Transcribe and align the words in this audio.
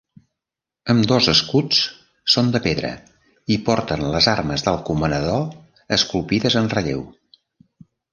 Ambdós 0.91 1.25
escuts 1.33 1.81
són 2.35 2.47
de 2.55 2.61
pedra 2.63 2.89
i 3.55 3.57
porten 3.67 4.05
les 4.15 4.29
armes 4.33 4.65
del 4.69 4.79
comanador 4.89 5.45
esculpides 5.99 6.57
en 6.63 6.71
relleu. 6.73 7.05